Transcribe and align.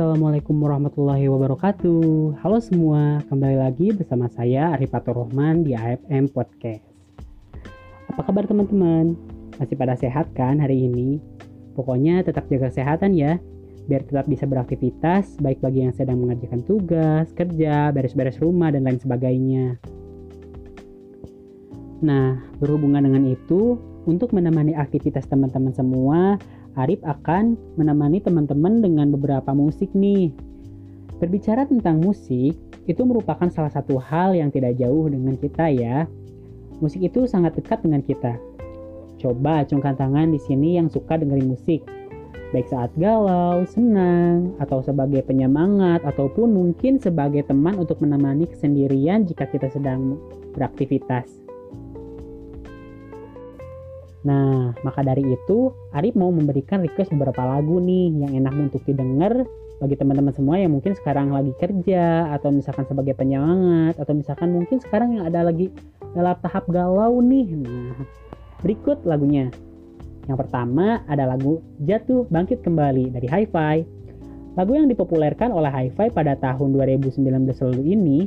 Assalamualaikum 0.00 0.56
warahmatullahi 0.64 1.28
wabarakatuh. 1.28 2.40
Halo 2.40 2.56
semua, 2.64 3.20
kembali 3.28 3.56
lagi 3.60 3.92
bersama 3.92 4.32
saya 4.32 4.72
Arifatur 4.72 5.12
Rohman 5.12 5.60
di 5.60 5.76
AFM 5.76 6.32
Podcast. 6.32 6.88
Apa 8.08 8.24
kabar 8.24 8.48
teman-teman? 8.48 9.12
Masih 9.60 9.76
pada 9.76 9.92
sehat 10.00 10.32
kan 10.32 10.56
hari 10.56 10.88
ini? 10.88 11.20
Pokoknya 11.76 12.24
tetap 12.24 12.48
jaga 12.48 12.72
kesehatan 12.72 13.12
ya, 13.12 13.36
biar 13.92 14.00
tetap 14.08 14.24
bisa 14.24 14.48
beraktivitas, 14.48 15.36
baik 15.36 15.60
bagi 15.60 15.84
yang 15.84 15.92
sedang 15.92 16.16
mengerjakan 16.24 16.64
tugas, 16.64 17.28
kerja, 17.36 17.92
beres-beres 17.92 18.40
rumah, 18.40 18.72
dan 18.72 18.88
lain 18.88 18.96
sebagainya. 19.04 19.76
Nah, 22.00 22.40
berhubungan 22.56 23.04
dengan 23.04 23.28
itu, 23.28 23.76
untuk 24.08 24.32
menemani 24.32 24.72
aktivitas 24.72 25.28
teman-teman 25.28 25.76
semua, 25.76 26.40
Arif 26.80 27.00
akan 27.04 27.60
menemani 27.76 28.24
teman-teman 28.24 28.80
dengan 28.80 29.12
beberapa 29.12 29.52
musik 29.52 29.92
nih. 29.92 30.32
Berbicara 31.20 31.68
tentang 31.68 32.00
musik, 32.00 32.56
itu 32.88 33.02
merupakan 33.04 33.44
salah 33.52 33.68
satu 33.68 34.00
hal 34.00 34.32
yang 34.32 34.48
tidak 34.48 34.80
jauh 34.80 35.04
dengan 35.12 35.36
kita 35.36 35.68
ya. 35.68 36.08
Musik 36.80 37.04
itu 37.04 37.28
sangat 37.28 37.60
dekat 37.60 37.84
dengan 37.84 38.00
kita. 38.00 38.40
Coba 39.20 39.60
acungkan 39.60 40.00
tangan 40.00 40.32
di 40.32 40.40
sini 40.40 40.80
yang 40.80 40.88
suka 40.88 41.20
dengerin 41.20 41.52
musik. 41.52 41.84
Baik 42.50 42.66
saat 42.72 42.90
galau, 42.96 43.62
senang, 43.68 44.56
atau 44.58 44.80
sebagai 44.82 45.22
penyemangat, 45.22 46.02
ataupun 46.02 46.50
mungkin 46.50 46.98
sebagai 46.98 47.46
teman 47.46 47.78
untuk 47.78 48.00
menemani 48.02 48.48
kesendirian 48.48 49.28
jika 49.28 49.46
kita 49.46 49.70
sedang 49.70 50.18
beraktivitas. 50.56 51.49
Nah, 54.20 54.76
maka 54.84 55.00
dari 55.00 55.24
itu, 55.24 55.72
Arif 55.96 56.12
mau 56.12 56.28
memberikan 56.28 56.84
request 56.84 57.08
beberapa 57.16 57.40
lagu 57.40 57.80
nih 57.80 58.12
yang 58.20 58.32
enak 58.44 58.52
untuk 58.68 58.84
didengar 58.84 59.48
bagi 59.80 59.96
teman-teman 59.96 60.36
semua 60.36 60.60
yang 60.60 60.76
mungkin 60.76 60.92
sekarang 60.92 61.32
lagi 61.32 61.56
kerja 61.56 62.28
atau 62.36 62.52
misalkan 62.52 62.84
sebagai 62.84 63.16
penyemangat 63.16 63.96
atau 63.96 64.12
misalkan 64.12 64.52
mungkin 64.52 64.76
sekarang 64.76 65.16
yang 65.16 65.24
ada 65.24 65.40
lagi 65.48 65.72
dalam 66.12 66.36
tahap 66.44 66.68
galau 66.68 67.24
nih. 67.24 67.48
Nah, 67.64 67.96
berikut 68.60 69.00
lagunya. 69.08 69.48
Yang 70.28 70.46
pertama 70.46 71.00
ada 71.08 71.24
lagu 71.24 71.64
Jatuh 71.80 72.28
Bangkit 72.28 72.60
Kembali 72.60 73.08
dari 73.08 73.24
Hi-Fi. 73.24 73.76
Lagu 74.60 74.72
yang 74.76 74.92
dipopulerkan 74.92 75.48
oleh 75.48 75.72
Hi-Fi 75.72 76.12
pada 76.12 76.36
tahun 76.36 76.76
2019 76.76 77.24
lalu 77.40 77.82
ini 77.88 78.18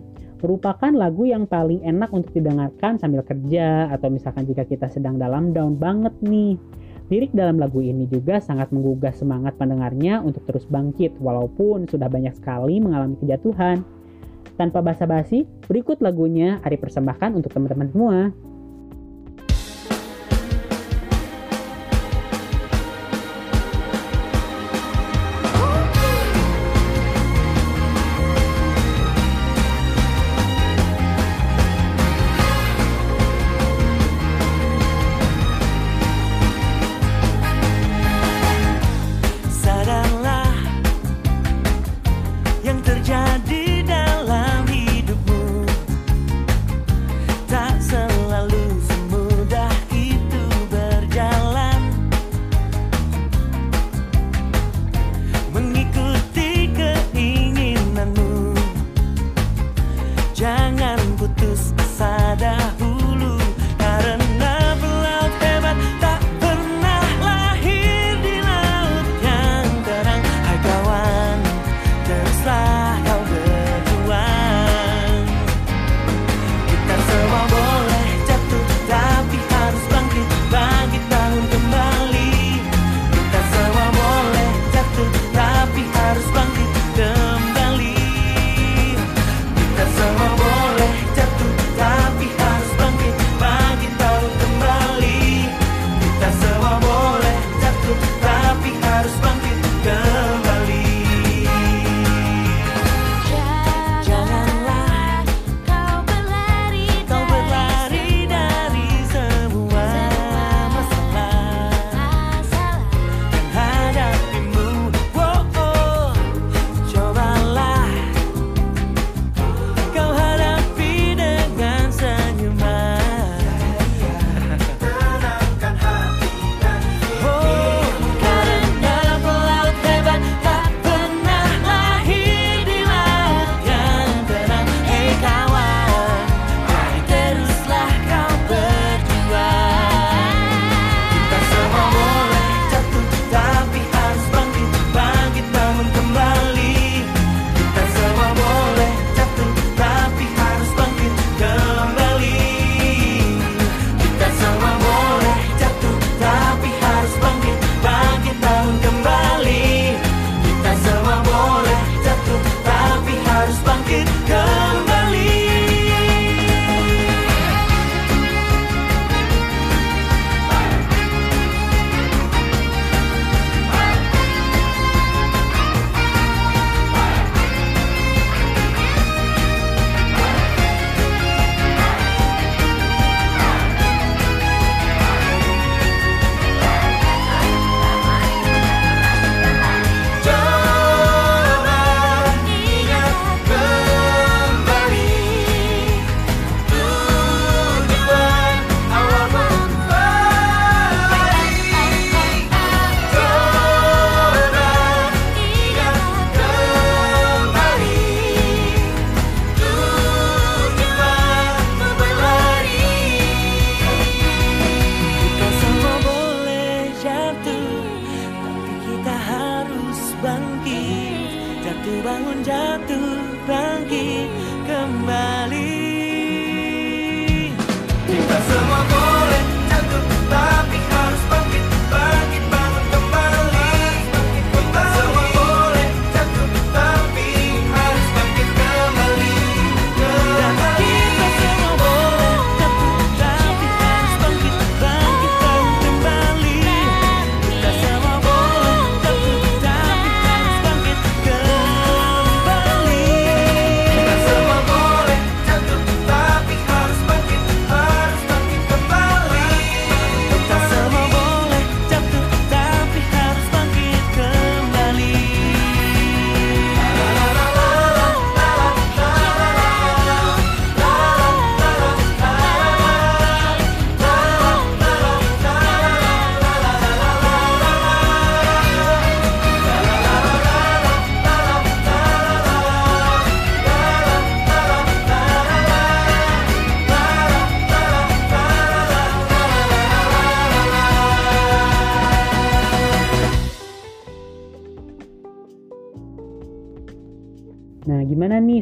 merupakan 0.44 0.92
lagu 0.92 1.24
yang 1.24 1.48
paling 1.48 1.80
enak 1.88 2.12
untuk 2.12 2.36
didengarkan 2.36 3.00
sambil 3.00 3.24
kerja 3.24 3.88
atau 3.96 4.12
misalkan 4.12 4.44
jika 4.44 4.68
kita 4.68 4.92
sedang 4.92 5.16
dalam 5.16 5.56
down 5.56 5.80
banget 5.80 6.12
nih. 6.20 6.60
Lirik 7.08 7.32
dalam 7.32 7.60
lagu 7.60 7.80
ini 7.80 8.04
juga 8.12 8.44
sangat 8.44 8.72
menggugah 8.76 9.16
semangat 9.16 9.56
pendengarnya 9.56 10.20
untuk 10.20 10.44
terus 10.44 10.68
bangkit 10.68 11.16
walaupun 11.24 11.88
sudah 11.88 12.12
banyak 12.12 12.36
sekali 12.36 12.84
mengalami 12.84 13.16
kejatuhan. 13.24 13.88
Tanpa 14.60 14.86
basa-basi, 14.86 15.48
berikut 15.66 16.04
lagunya 16.04 16.62
Ari 16.62 16.78
persembahkan 16.78 17.34
untuk 17.34 17.50
teman-teman 17.56 17.90
semua. 17.90 18.18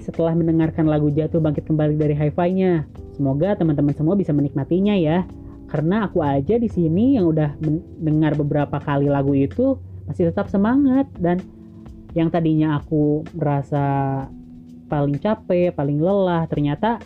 Setelah 0.02 0.34
mendengarkan 0.34 0.90
lagu 0.90 1.14
Jatuh 1.14 1.38
Bangkit 1.38 1.70
Kembali 1.70 1.96
dari 1.96 2.18
Hi-Fi-nya? 2.18 2.84
Semoga 3.14 3.54
teman-teman 3.54 3.94
semua 3.94 4.18
bisa 4.18 4.34
menikmatinya 4.34 4.98
ya. 4.98 5.24
Karena 5.70 6.10
aku 6.10 6.20
aja 6.20 6.60
di 6.60 6.68
sini 6.68 7.16
yang 7.16 7.32
udah 7.32 7.56
mendengar 8.02 8.36
beberapa 8.36 8.82
kali 8.82 9.08
lagu 9.08 9.32
itu 9.32 9.80
masih 10.10 10.34
tetap 10.34 10.52
semangat 10.52 11.08
dan 11.16 11.40
yang 12.12 12.28
tadinya 12.28 12.76
aku 12.82 13.24
merasa 13.32 14.28
paling 14.92 15.16
capek, 15.24 15.72
paling 15.72 16.04
lelah, 16.04 16.44
ternyata 16.52 17.00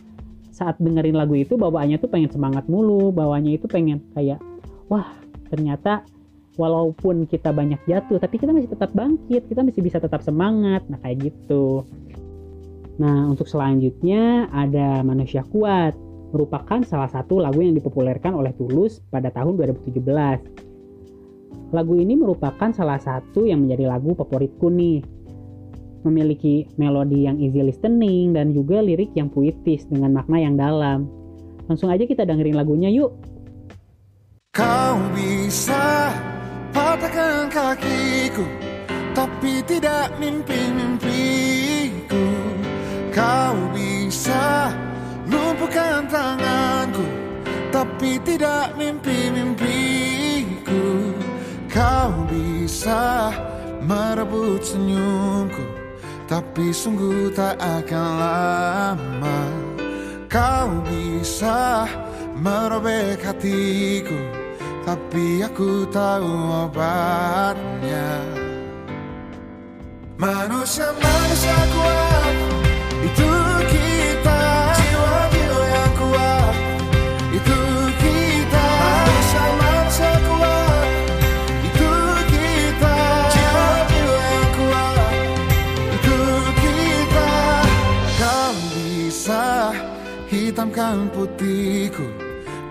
saat 0.49 0.81
dengerin 0.81 1.13
lagu 1.13 1.37
itu 1.37 1.53
bawaannya 1.59 2.01
tuh 2.01 2.09
pengen 2.09 2.33
semangat 2.33 2.65
mulu, 2.65 3.13
bawaannya 3.13 3.61
itu 3.61 3.69
pengen 3.69 4.01
kayak 4.17 4.41
wah, 4.89 5.05
ternyata 5.53 6.01
walaupun 6.55 7.27
kita 7.27 7.51
banyak 7.51 7.77
jatuh 7.85 8.17
tapi 8.17 8.41
kita 8.41 8.55
masih 8.55 8.71
tetap 8.71 8.89
bangkit, 8.95 9.45
kita 9.45 9.61
masih 9.61 9.83
bisa 9.83 10.01
tetap 10.01 10.23
semangat. 10.25 10.81
Nah, 10.89 10.97
kayak 11.03 11.29
gitu. 11.29 11.85
Nah, 12.95 13.27
untuk 13.27 13.47
selanjutnya 13.51 14.47
ada 14.55 15.03
Manusia 15.03 15.43
Kuat, 15.43 15.95
merupakan 16.31 16.79
salah 16.87 17.11
satu 17.11 17.43
lagu 17.43 17.59
yang 17.59 17.75
dipopulerkan 17.75 18.35
oleh 18.35 18.55
Tulus 18.55 19.03
pada 19.11 19.31
tahun 19.31 19.55
2017. 19.59 20.43
Lagu 21.75 21.93
ini 21.99 22.15
merupakan 22.15 22.71
salah 22.71 22.99
satu 22.99 23.43
yang 23.43 23.67
menjadi 23.67 23.91
lagu 23.91 24.15
favoritku 24.15 24.71
nih. 24.71 25.03
Memiliki 26.07 26.69
melodi 26.77 27.25
yang 27.25 27.41
easy 27.41 27.65
listening 27.65 28.31
dan 28.37 28.53
juga 28.53 28.79
lirik 28.79 29.11
yang 29.17 29.27
puitis 29.27 29.83
dengan 29.89 30.13
makna 30.15 30.37
yang 30.37 30.55
dalam. 30.55 31.09
Langsung 31.65 31.89
aja 31.89 32.05
kita 32.05 32.23
dengerin 32.23 32.55
lagunya 32.55 32.93
yuk. 32.93 33.17
Kau 34.53 34.95
bisa 35.11 36.13
patahkan 36.71 37.51
kakiku, 37.51 38.45
tapi 39.17 39.59
tidak 39.65 40.13
mimpi-mimpiku. 40.21 41.74
Kau 43.15 43.55
bisa 43.71 44.75
lumpuhkan 45.23 46.03
tanganku 46.11 47.07
Tapi 47.71 48.19
tidak 48.27 48.75
mimpi-mimpiku. 48.75 51.15
Kau 51.71 52.11
bisa 52.27 53.31
merebut 53.79 54.59
senyumku 54.59 55.63
Tapi 56.27 56.75
sungguh 56.75 57.31
tak 57.31 57.55
akan 57.55 58.09
lama. 58.19 59.39
Kau 60.27 60.83
bisa 60.83 61.87
merobek 62.35 63.23
hatiku 63.23 64.19
Tapi 64.83 65.39
aku 65.39 65.87
tahu 65.87 66.67
obatnya. 66.67 68.19
Manusia-manusia 70.19 71.59
kuat 71.71 72.04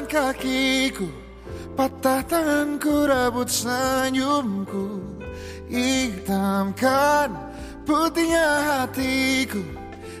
patahkan 0.00 0.08
kakiku 0.08 1.08
Patah 1.76 2.24
tanganku 2.28 3.08
rebut 3.08 3.48
senyumku. 3.48 5.00
Hitamkan 5.70 7.30
putihnya 7.88 8.84
hatiku 8.84 9.64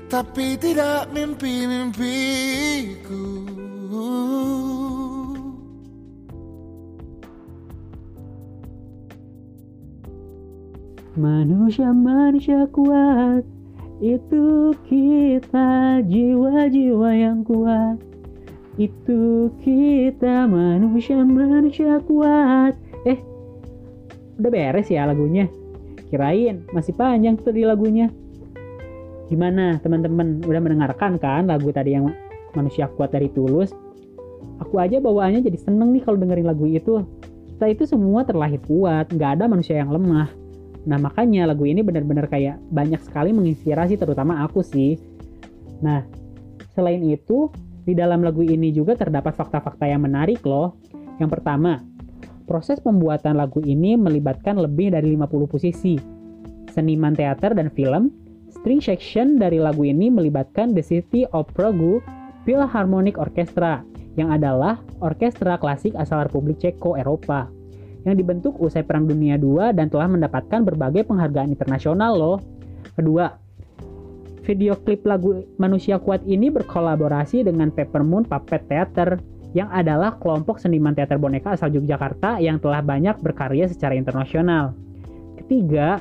Tapi 0.08 0.56
tidak 0.56 1.12
mimpi-mimpiku. 1.12 3.44
Manusia-manusia 11.20 12.64
kuat 12.72 13.44
Itu 14.00 14.72
kita 14.88 16.00
jiwa-jiwa 16.08 17.10
yang 17.12 17.44
kuat 17.44 18.09
Itu 18.80 19.52
kita 19.60 20.48
manusia-manusia 20.48 22.00
kuat. 22.08 22.72
Eh 23.04 23.20
Udah 24.40 24.48
beres 24.48 24.88
ya 24.88 25.04
lagunya? 25.04 25.52
Kirain 26.08 26.64
masih 26.72 26.96
panjang 26.96 27.36
tadi 27.36 27.68
lagunya. 27.68 28.08
Gimana 29.28 29.76
teman-teman? 29.84 30.40
Udah 30.48 30.64
mendengarkan 30.64 31.20
kan 31.20 31.44
lagu 31.44 31.68
tadi 31.76 31.92
yang 31.92 32.08
Manusia 32.50 32.90
kuat 32.96 33.14
dari 33.14 33.30
Tulus? 33.30 33.70
Aku 34.58 34.82
aja 34.82 34.98
bawaannya 34.98 35.44
jadi 35.44 35.60
seneng 35.60 35.94
nih 35.94 36.02
kalau 36.02 36.18
dengerin 36.18 36.48
lagu 36.48 36.66
itu. 36.66 37.04
Kita 37.54 37.68
itu 37.68 37.84
semua 37.84 38.24
terlahir 38.24 38.58
kuat 38.64 39.12
Nggak 39.12 39.30
ada 39.38 39.44
manusia 39.46 39.76
yang 39.78 39.92
lemah. 39.92 40.32
Nah 40.88 40.96
makanya 40.96 41.46
lagu 41.46 41.68
ini 41.68 41.84
benar-benar 41.84 42.26
kayak 42.26 42.56
banyak 42.72 42.98
sekali 43.04 43.30
menginspirasi 43.36 44.00
terutama 44.00 44.40
aku 44.42 44.64
sih. 44.64 44.96
Nah 45.84 46.02
selain 46.74 47.04
itu 47.04 47.52
di 47.84 47.96
dalam 47.96 48.20
lagu 48.20 48.44
ini 48.44 48.70
juga 48.70 48.96
terdapat 48.96 49.32
fakta-fakta 49.36 49.88
yang 49.88 50.04
menarik 50.04 50.44
loh. 50.44 50.76
Yang 51.20 51.40
pertama, 51.40 51.80
proses 52.44 52.80
pembuatan 52.80 53.38
lagu 53.38 53.62
ini 53.62 53.96
melibatkan 53.96 54.58
lebih 54.58 54.92
dari 54.92 55.14
50 55.14 55.46
posisi. 55.48 55.94
Seniman 56.70 57.16
teater 57.16 57.52
dan 57.56 57.72
film, 57.72 58.14
string 58.50 58.78
section 58.78 59.40
dari 59.40 59.58
lagu 59.58 59.82
ini 59.82 60.08
melibatkan 60.10 60.74
The 60.76 60.84
City 60.84 61.26
of 61.34 61.50
Prague 61.54 62.02
Philharmonic 62.46 63.18
Orchestra 63.20 63.82
yang 64.18 64.34
adalah 64.34 64.82
orkestra 65.00 65.56
klasik 65.56 65.94
asal 65.94 66.26
Republik 66.26 66.58
Ceko 66.58 66.98
Eropa 66.98 67.48
yang 68.04 68.16
dibentuk 68.16 68.56
usai 68.58 68.80
Perang 68.80 69.04
Dunia 69.04 69.36
II 69.36 69.76
dan 69.76 69.92
telah 69.92 70.08
mendapatkan 70.08 70.64
berbagai 70.64 71.04
penghargaan 71.04 71.52
internasional 71.52 72.16
loh. 72.16 72.38
Kedua, 72.96 73.28
Video 74.44 74.72
klip 74.74 75.04
lagu 75.04 75.44
Manusia 75.60 76.00
Kuat 76.00 76.24
ini 76.24 76.48
berkolaborasi 76.48 77.44
dengan 77.44 77.68
Peppermoon 77.68 78.24
Puppet 78.24 78.64
Theater 78.66 79.20
yang 79.52 79.68
adalah 79.68 80.16
kelompok 80.22 80.62
seniman 80.62 80.94
teater 80.94 81.18
boneka 81.18 81.58
asal 81.58 81.74
Yogyakarta 81.74 82.38
yang 82.38 82.62
telah 82.62 82.80
banyak 82.80 83.18
berkarya 83.20 83.66
secara 83.66 83.98
internasional. 83.98 84.72
Ketiga, 85.36 85.98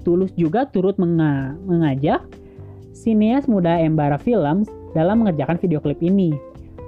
Tulus 0.00 0.32
juga 0.34 0.64
turut 0.68 0.96
menga 0.96 1.54
mengajak 1.68 2.24
sineas 2.96 3.44
muda 3.44 3.80
Embara 3.80 4.16
Films 4.16 4.68
dalam 4.96 5.24
mengerjakan 5.24 5.60
video 5.60 5.78
klip 5.80 6.00
ini. 6.00 6.34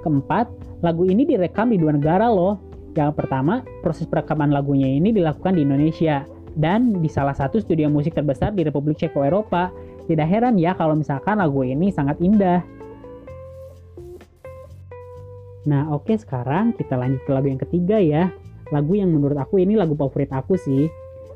Keempat, 0.01 0.49
lagu 0.83 1.07
ini 1.07 1.23
direkam 1.23 1.71
di 1.71 1.77
dua 1.79 1.95
negara 1.95 2.27
loh. 2.27 2.59
Yang 2.93 3.23
pertama, 3.23 3.65
proses 3.81 4.05
perekaman 4.05 4.53
lagunya 4.53 4.85
ini 4.85 5.09
dilakukan 5.09 5.57
di 5.57 5.65
Indonesia 5.65 6.25
dan 6.53 7.01
di 7.01 7.09
salah 7.09 7.33
satu 7.33 7.57
studio 7.57 7.89
musik 7.89 8.13
terbesar 8.13 8.53
di 8.53 8.61
Republik 8.65 9.01
Ceko 9.01 9.25
Eropa. 9.25 9.73
Tidak 10.03 10.27
heran 10.27 10.59
ya 10.59 10.75
kalau 10.75 10.99
misalkan 10.99 11.39
lagu 11.39 11.63
ini 11.63 11.89
sangat 11.89 12.19
indah. 12.19 12.59
Nah 15.63 15.87
oke 15.95 16.11
sekarang 16.19 16.75
kita 16.75 16.99
lanjut 16.99 17.23
ke 17.23 17.31
lagu 17.31 17.47
yang 17.47 17.61
ketiga 17.61 17.97
ya. 17.99 18.31
Lagu 18.71 18.97
yang 18.99 19.11
menurut 19.11 19.37
aku 19.39 19.63
ini 19.63 19.79
lagu 19.79 19.95
favorit 19.95 20.31
aku 20.31 20.59
sih 20.59 20.91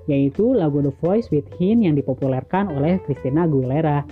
yaitu 0.08 0.56
lagu 0.56 0.80
The 0.80 0.96
Voice 1.04 1.28
with 1.30 1.46
Him 1.60 1.84
yang 1.84 1.94
dipopulerkan 2.00 2.72
oleh 2.72 2.98
Christina 3.04 3.44
Aguilera. 3.44 4.08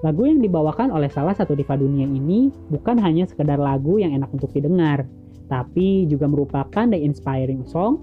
Lagu 0.00 0.24
yang 0.24 0.40
dibawakan 0.40 0.88
oleh 0.88 1.12
salah 1.12 1.36
satu 1.36 1.52
diva 1.52 1.76
dunia 1.76 2.08
ini 2.08 2.48
bukan 2.72 2.96
hanya 3.04 3.28
sekedar 3.28 3.60
lagu 3.60 4.00
yang 4.00 4.16
enak 4.16 4.32
untuk 4.32 4.48
didengar, 4.48 5.04
tapi 5.52 6.08
juga 6.08 6.24
merupakan 6.24 6.88
the 6.88 6.96
inspiring 6.96 7.68
song 7.68 8.00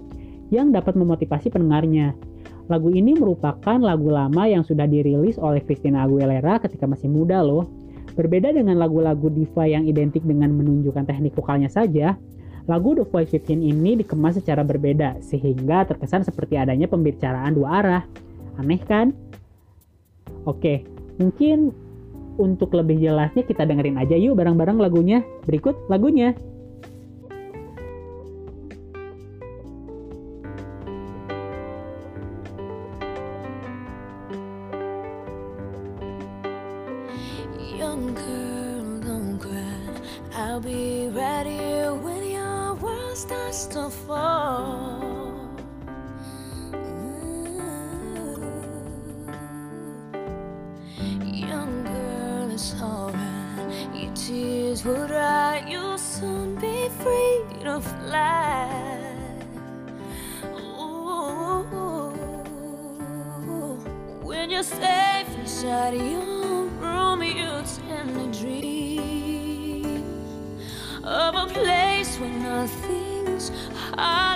yang 0.54 0.70
dapat 0.70 0.94
memotivasi 0.94 1.50
pendengarnya. 1.50 2.14
Lagu 2.68 2.92
ini 2.92 3.16
merupakan 3.16 3.80
lagu 3.80 4.12
lama 4.12 4.44
yang 4.44 4.60
sudah 4.60 4.84
dirilis 4.84 5.40
oleh 5.40 5.64
Christina 5.64 6.04
Aguilera 6.04 6.60
ketika 6.60 6.84
masih 6.84 7.08
muda 7.08 7.40
loh. 7.40 7.64
Berbeda 8.12 8.52
dengan 8.52 8.76
lagu-lagu 8.76 9.30
diva 9.32 9.64
yang 9.64 9.88
identik 9.88 10.26
dengan 10.26 10.52
menunjukkan 10.52 11.06
teknik 11.06 11.32
vokalnya 11.38 11.70
saja, 11.70 12.18
Lagu 12.68 12.92
The 12.92 13.08
Voice 13.08 13.32
Within 13.32 13.64
ini 13.64 13.96
dikemas 13.96 14.36
secara 14.36 14.60
berbeda, 14.60 15.24
sehingga 15.24 15.88
terkesan 15.88 16.28
seperti 16.28 16.60
adanya 16.60 16.84
pembicaraan 16.84 17.56
dua 17.56 17.80
arah. 17.80 18.02
Aneh 18.60 18.76
kan? 18.84 19.16
Oke, 20.44 20.84
mungkin 21.16 21.72
untuk 22.36 22.76
lebih 22.76 23.00
jelasnya 23.00 23.48
kita 23.48 23.64
dengerin 23.64 23.96
aja 23.96 24.20
yuk 24.20 24.36
bareng-bareng 24.36 24.76
lagunya. 24.76 25.24
Berikut 25.48 25.88
lagunya. 25.88 26.36
To 57.80 57.88
fly. 57.88 59.14
Ooh. 60.44 61.64
When 64.22 64.50
you're 64.50 64.62
safe 64.62 65.28
inside 65.38 65.94
your 65.94 66.66
room, 66.82 67.22
you 67.22 67.62
tend 67.86 68.14
to 68.14 68.26
dream 68.40 70.04
of 71.04 71.34
a 71.34 71.46
place 71.52 72.18
where 72.18 72.30
nothing's 72.30 73.50
harder 73.96 74.27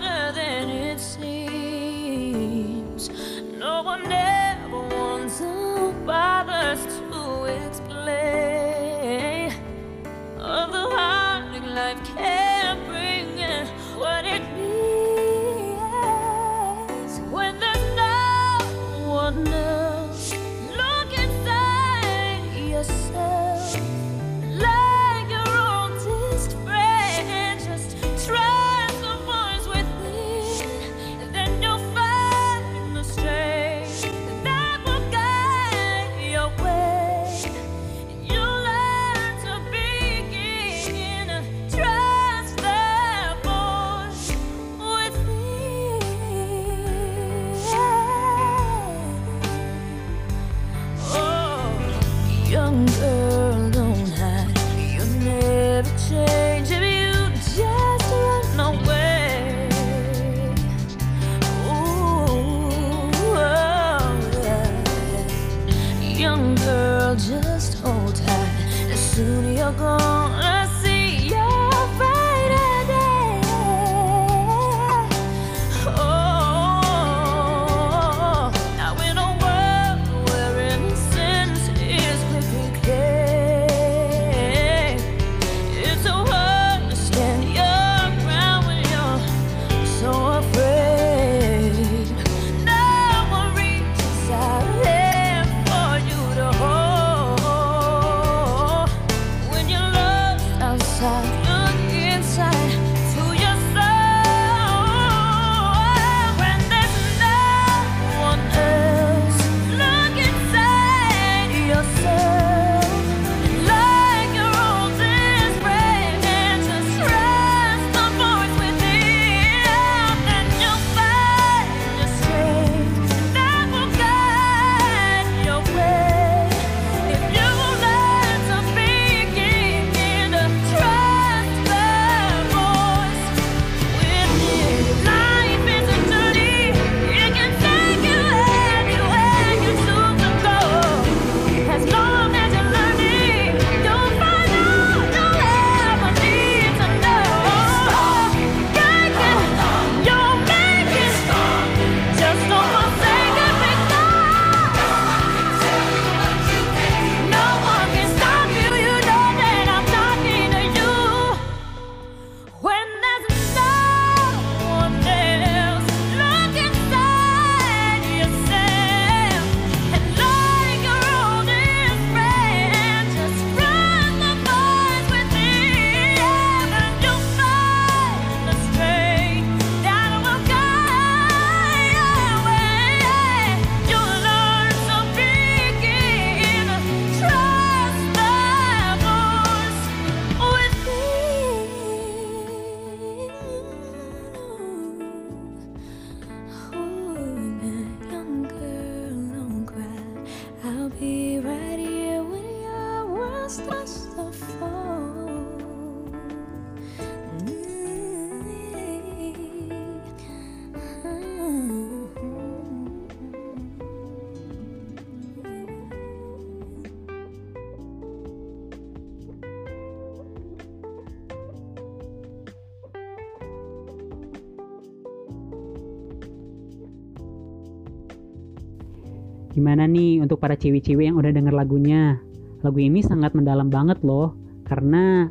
Gimana 229.53 229.85
nih 229.85 230.25
untuk 230.25 230.41
para 230.41 230.57
cewek-cewek 230.57 231.13
yang 231.13 231.17
udah 231.21 231.29
denger 231.29 231.53
lagunya? 231.53 232.17
Lagu 232.65 232.79
ini 232.81 233.05
sangat 233.05 233.37
mendalam 233.37 233.69
banget 233.69 234.01
loh, 234.01 234.33
karena 234.65 235.29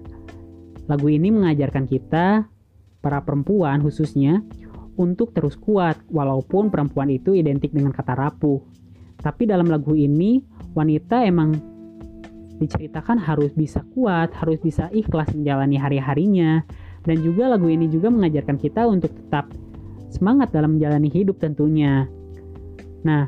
lagu 0.85 1.09
ini 1.09 1.33
mengajarkan 1.33 1.89
kita, 1.89 2.45
para 3.01 3.19
perempuan 3.25 3.81
khususnya, 3.81 4.45
untuk 4.99 5.33
terus 5.33 5.57
kuat, 5.57 5.97
walaupun 6.13 6.69
perempuan 6.69 7.09
itu 7.09 7.33
identik 7.33 7.73
dengan 7.73 7.89
kata 7.89 8.13
rapuh. 8.13 8.61
Tapi 9.17 9.49
dalam 9.49 9.65
lagu 9.65 9.97
ini, 9.97 10.45
wanita 10.77 11.25
emang 11.25 11.57
diceritakan 12.61 13.17
harus 13.17 13.49
bisa 13.57 13.81
kuat, 13.97 14.29
harus 14.37 14.61
bisa 14.61 14.93
ikhlas 14.93 15.33
menjalani 15.33 15.81
hari-harinya. 15.81 16.61
Dan 17.01 17.25
juga 17.25 17.49
lagu 17.49 17.65
ini 17.65 17.89
juga 17.89 18.13
mengajarkan 18.13 18.61
kita 18.61 18.85
untuk 18.85 19.09
tetap 19.17 19.49
semangat 20.13 20.53
dalam 20.53 20.77
menjalani 20.77 21.09
hidup 21.09 21.41
tentunya. 21.41 22.05
Nah, 23.01 23.25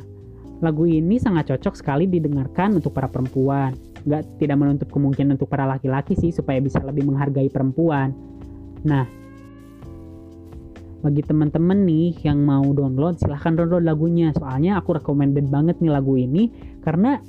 lagu 0.64 0.88
ini 0.88 1.20
sangat 1.20 1.52
cocok 1.52 1.76
sekali 1.76 2.08
didengarkan 2.08 2.80
untuk 2.80 2.96
para 2.96 3.12
perempuan. 3.12 3.76
Gak 4.08 4.40
tidak 4.40 4.58
menutup 4.64 4.88
kemungkinan 4.88 5.36
untuk 5.36 5.52
para 5.52 5.68
laki-laki 5.68 6.16
sih 6.16 6.32
supaya 6.32 6.64
bisa 6.64 6.80
lebih 6.80 7.04
menghargai 7.04 7.52
perempuan. 7.52 8.16
Nah, 8.88 9.04
bagi 11.04 11.20
teman-teman 11.20 11.84
nih 11.84 12.16
yang 12.24 12.40
mau 12.48 12.64
download 12.72 13.20
silahkan 13.20 13.60
download 13.60 13.84
lagunya 13.84 14.32
soalnya 14.40 14.80
aku 14.80 14.96
recommended 14.96 15.52
banget 15.52 15.76
nih 15.84 15.92
lagu 15.92 16.16
ini 16.16 16.48
karena 16.80 17.20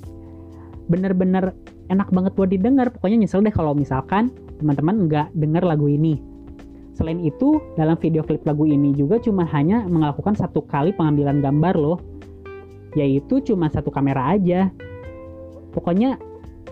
bener-bener 0.86 1.50
enak 1.90 2.06
banget 2.14 2.38
buat 2.38 2.54
didengar 2.54 2.94
pokoknya 2.94 3.26
nyesel 3.26 3.42
deh 3.42 3.50
kalau 3.50 3.74
misalkan 3.74 4.30
teman-teman 4.62 5.10
nggak 5.10 5.26
denger 5.34 5.66
lagu 5.66 5.90
ini 5.90 6.22
selain 6.94 7.18
itu 7.18 7.58
dalam 7.74 7.98
video 7.98 8.22
klip 8.22 8.46
lagu 8.46 8.62
ini 8.62 8.94
juga 8.94 9.18
cuma 9.18 9.42
hanya 9.50 9.82
melakukan 9.90 10.38
satu 10.38 10.62
kali 10.70 10.94
pengambilan 10.94 11.42
gambar 11.42 11.74
loh 11.74 11.98
yaitu 12.94 13.42
cuma 13.42 13.70
satu 13.70 13.90
kamera 13.90 14.34
aja 14.34 14.70
pokoknya 15.74 16.18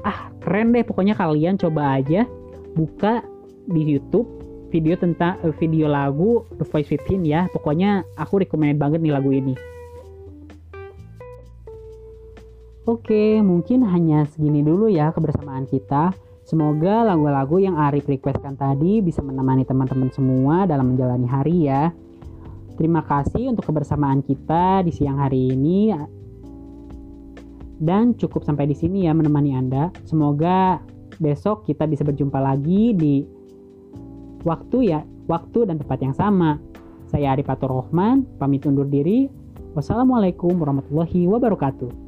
ah 0.06 0.30
keren 0.42 0.74
deh 0.74 0.86
pokoknya 0.86 1.14
kalian 1.18 1.58
coba 1.58 1.98
aja 1.98 2.26
buka 2.74 3.22
di 3.68 3.94
YouTube 3.94 4.42
video 4.72 4.96
tentang 4.96 5.36
uh, 5.44 5.52
video 5.60 5.84
lagu 5.86 6.48
The 6.56 6.64
Voice 6.64 6.88
Within 6.88 7.28
ya. 7.28 7.46
Pokoknya 7.52 8.08
aku 8.16 8.40
recommend 8.40 8.80
banget 8.80 9.04
nih 9.04 9.12
lagu 9.12 9.28
ini. 9.28 9.52
Oke, 12.88 13.38
mungkin 13.44 13.86
hanya 13.86 14.26
segini 14.26 14.64
dulu 14.64 14.90
ya 14.90 15.14
kebersamaan 15.14 15.68
kita. 15.70 16.10
Semoga 16.42 17.06
lagu-lagu 17.06 17.62
yang 17.62 17.78
Arif 17.78 18.10
requestkan 18.10 18.58
tadi 18.58 18.98
bisa 18.98 19.22
menemani 19.22 19.62
teman-teman 19.62 20.10
semua 20.10 20.66
dalam 20.66 20.90
menjalani 20.90 21.28
hari 21.30 21.70
ya. 21.70 21.94
Terima 22.76 23.04
kasih 23.04 23.52
untuk 23.52 23.68
kebersamaan 23.68 24.24
kita 24.24 24.82
di 24.82 24.92
siang 24.92 25.20
hari 25.20 25.52
ini. 25.52 25.92
Dan 27.82 28.14
cukup 28.14 28.46
sampai 28.46 28.70
di 28.70 28.76
sini 28.78 29.06
ya 29.06 29.12
menemani 29.12 29.52
Anda. 29.58 29.90
Semoga 30.06 30.78
besok 31.18 31.66
kita 31.66 31.86
bisa 31.90 32.06
berjumpa 32.06 32.38
lagi 32.38 32.94
di 32.94 33.26
waktu 34.46 34.94
ya, 34.94 35.00
waktu 35.26 35.66
dan 35.66 35.78
tempat 35.82 35.98
yang 36.02 36.14
sama. 36.14 36.58
Saya 37.10 37.36
Arifatur 37.36 37.68
Rohman, 37.68 38.24
pamit 38.40 38.64
undur 38.64 38.88
diri. 38.88 39.28
Wassalamualaikum 39.76 40.56
warahmatullahi 40.56 41.28
wabarakatuh. 41.28 42.01